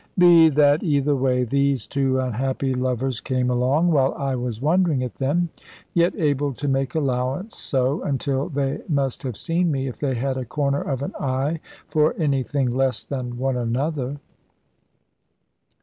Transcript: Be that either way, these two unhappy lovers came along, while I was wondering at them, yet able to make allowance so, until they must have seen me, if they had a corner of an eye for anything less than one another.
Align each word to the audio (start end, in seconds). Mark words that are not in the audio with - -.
Be 0.17 0.49
that 0.49 0.81
either 0.81 1.15
way, 1.15 1.43
these 1.43 1.85
two 1.87 2.19
unhappy 2.19 2.73
lovers 2.73 3.21
came 3.21 3.51
along, 3.51 3.91
while 3.91 4.15
I 4.15 4.33
was 4.35 4.59
wondering 4.59 5.03
at 5.03 5.13
them, 5.21 5.49
yet 5.93 6.15
able 6.15 6.53
to 6.55 6.67
make 6.67 6.95
allowance 6.95 7.55
so, 7.57 8.01
until 8.01 8.49
they 8.49 8.81
must 8.89 9.21
have 9.21 9.37
seen 9.37 9.69
me, 9.71 9.87
if 9.87 9.99
they 9.99 10.15
had 10.15 10.37
a 10.39 10.43
corner 10.45 10.81
of 10.81 11.03
an 11.03 11.13
eye 11.19 11.59
for 11.87 12.15
anything 12.17 12.71
less 12.71 13.05
than 13.05 13.37
one 13.37 13.57
another. 13.57 14.17